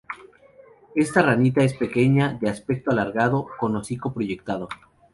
Esta 0.95 1.21
ranita 1.21 1.63
es 1.63 1.75
pequeña 1.75 2.33
de 2.41 2.49
aspecto 2.49 2.89
alargado 2.89 3.45
con 3.59 3.75
hocico 3.75 4.11
proyectado. 4.11 4.67